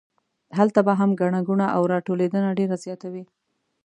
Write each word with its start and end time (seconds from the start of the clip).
هلته 0.57 0.79
به 0.87 0.93
هم 0.99 1.11
ګڼه 1.21 1.39
ګوڼه 1.47 1.67
او 1.75 1.81
راټولېدنه 1.93 2.49
ډېره 2.57 2.75
زیاته 2.83 3.07
وي. 3.13 3.23